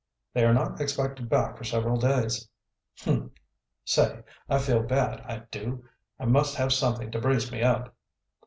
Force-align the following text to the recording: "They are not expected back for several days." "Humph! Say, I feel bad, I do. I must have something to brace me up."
"They 0.33 0.43
are 0.45 0.53
not 0.55 0.81
expected 0.81 1.29
back 1.29 1.55
for 1.55 1.63
several 1.63 1.95
days." 1.99 2.49
"Humph! 3.01 3.33
Say, 3.85 4.23
I 4.49 4.57
feel 4.57 4.81
bad, 4.81 5.21
I 5.27 5.43
do. 5.51 5.85
I 6.19 6.25
must 6.25 6.55
have 6.55 6.73
something 6.73 7.11
to 7.11 7.21
brace 7.21 7.51
me 7.51 7.61
up." 7.61 7.95